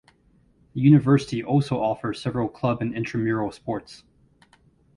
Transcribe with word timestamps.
The 0.73 0.81
university 0.81 1.43
also 1.43 1.79
offers 1.79 2.19
several 2.19 2.49
club 2.49 2.81
and 2.81 2.91
intramural 2.91 3.51
sports. 3.51 4.03